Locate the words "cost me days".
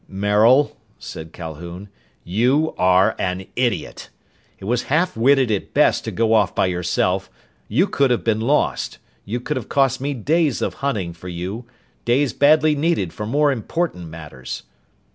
9.69-10.59